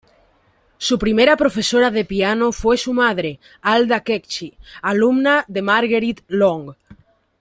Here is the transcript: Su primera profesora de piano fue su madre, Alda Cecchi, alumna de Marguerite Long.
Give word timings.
Su 0.79 0.97
primera 0.97 1.37
profesora 1.37 1.91
de 1.91 2.05
piano 2.05 2.51
fue 2.51 2.75
su 2.75 2.91
madre, 2.91 3.39
Alda 3.61 4.01
Cecchi, 4.03 4.57
alumna 4.81 5.45
de 5.47 5.61
Marguerite 5.61 6.23
Long. 6.29 6.73